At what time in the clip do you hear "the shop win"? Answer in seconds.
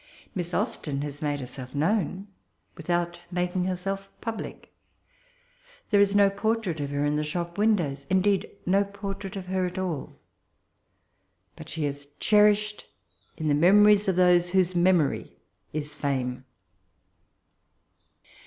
7.17-7.75